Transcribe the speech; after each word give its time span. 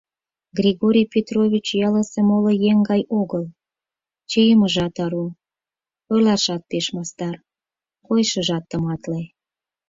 Григорий 0.59 1.07
Петрович 1.13 1.67
ялысе 1.87 2.21
моло 2.29 2.51
еҥ 2.69 2.77
гай 2.89 3.01
огыл, 3.21 3.43
чийымыжат 4.29 4.95
ару, 5.03 5.25
ойлашат 6.11 6.61
пеш 6.69 6.85
мастар, 6.95 7.35
койышыжат 8.05 8.63
тыматле. 8.69 9.21